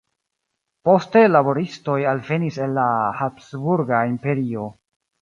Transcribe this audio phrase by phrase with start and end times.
[0.89, 2.89] Poste laboristoj alvenis el la
[3.23, 4.71] Habsburga Imperio.